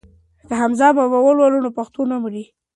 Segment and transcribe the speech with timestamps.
[0.47, 2.43] که حمزه بابا ولولو نو پښتو نه مري.